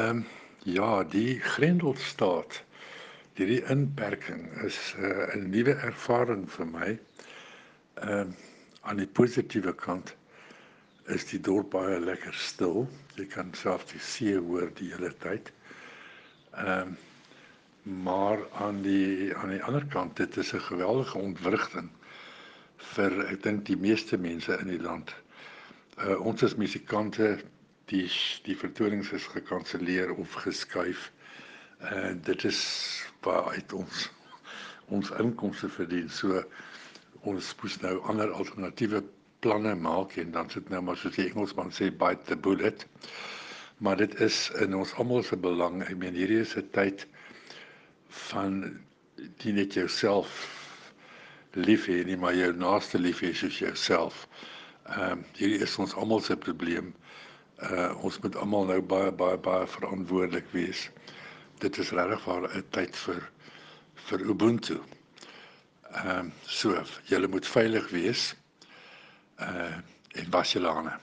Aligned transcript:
Ehm 0.00 0.16
um, 0.16 0.24
ja, 0.64 1.04
die 1.04 1.40
Grendelstaat. 1.40 2.62
Hierdie 3.36 3.62
inperking 3.72 4.46
is 4.64 4.78
uh, 4.98 5.26
'n 5.34 5.50
nuwe 5.52 5.74
ervaring 5.88 6.46
vir 6.54 6.68
my. 6.68 6.88
Ehm 8.00 8.20
um, 8.20 8.30
aan 8.88 9.02
die 9.02 9.08
positiewe 9.18 9.74
kant 9.82 10.14
is 11.16 11.26
die 11.32 11.40
dorp 11.48 11.70
baie 11.74 11.98
lekker 12.00 12.32
stil. 12.46 12.86
Jy 13.18 13.26
kan 13.34 13.52
self 13.62 13.84
die 13.92 14.00
see 14.00 14.38
hoor 14.38 14.72
die 14.80 14.88
hele 14.94 15.12
tyd. 15.26 15.52
Ehm 16.54 16.96
um, 16.96 16.96
maar 18.06 18.46
aan 18.64 18.80
die 18.86 19.36
aan 19.36 19.52
die 19.56 19.62
ander 19.68 19.84
kant 19.96 20.16
dit 20.16 20.36
is 20.36 20.54
'n 20.54 20.64
geweldige 20.70 21.18
ontwrigting 21.18 21.92
vir 22.94 23.20
ek 23.26 23.42
dink 23.42 23.66
die 23.68 23.80
meeste 23.88 24.16
mense 24.16 24.56
in 24.64 24.72
die 24.76 24.82
land. 24.88 25.12
Uh 25.98 26.20
ons 26.20 26.44
as 26.48 26.56
musikante 26.56 27.34
die 27.90 28.06
die 28.46 28.56
vertonings 28.56 29.10
is 29.16 29.26
gekanselleer 29.34 30.12
of 30.14 30.32
geskuif. 30.44 31.10
En 31.78 32.16
uh, 32.18 32.24
dit 32.24 32.44
is 32.44 32.60
waar 33.24 33.50
uit 33.54 33.72
ons 33.72 34.10
ons 34.90 35.10
inkomste 35.22 35.68
verdien. 35.70 36.08
So 36.10 36.42
ons 37.30 37.54
moes 37.62 37.76
nou 37.84 37.96
ander 38.10 38.32
alternatiewe 38.32 39.02
planne 39.44 39.74
maak 39.74 40.16
en 40.20 40.32
dan 40.34 40.50
sit 40.52 40.68
nou 40.68 40.82
maar 40.84 40.98
soos 41.00 41.16
die 41.16 41.28
Engelsman 41.30 41.72
sê 41.74 41.90
bite 42.02 42.26
the 42.28 42.36
bullet. 42.36 42.86
Maar 43.80 43.96
dit 44.02 44.14
is 44.20 44.50
in 44.60 44.74
ons 44.76 44.92
almal 45.00 45.22
se 45.24 45.36
belang. 45.40 45.80
Ek 45.86 45.96
meen 45.96 46.18
hierdie 46.18 46.42
is 46.44 46.56
'n 46.56 46.68
tyd 46.76 47.06
van 48.30 48.58
die 49.42 49.52
net 49.52 49.74
jouself 49.74 50.32
lief 51.54 51.86
hê 51.88 52.04
nie 52.04 52.16
maar 52.16 52.34
jou 52.36 52.52
naaste 52.52 52.98
lief 52.98 53.22
hê 53.24 53.32
soos 53.34 53.58
jouself. 53.58 54.26
Ehm 54.86 55.12
um, 55.12 55.24
hierdie 55.38 55.62
is 55.66 55.78
ons 55.78 55.94
almal 55.94 56.20
se 56.20 56.36
probleem. 56.36 56.94
Uh 57.60 57.90
ons 58.04 58.18
moet 58.24 58.36
almal 58.40 58.64
nou 58.70 58.80
baie 58.82 59.10
baie 59.12 59.36
baie 59.38 59.66
verantwoordelik 59.68 60.46
wees. 60.56 60.86
Dit 61.60 61.76
is 61.82 61.90
regtig 61.92 62.22
vir 62.24 62.48
'n 62.56 62.64
tyd 62.76 62.96
vir 62.96 63.20
vir 64.08 64.20
Ubuntu. 64.32 64.78
Ehm 65.90 66.08
um, 66.18 66.32
so, 66.46 66.82
julle 67.10 67.28
moet 67.28 67.46
veilig 67.46 67.90
wees. 67.90 68.34
Uh 69.38 69.76
en 70.20 70.30
was 70.30 70.52
julle 70.52 70.68
hande. 70.72 70.96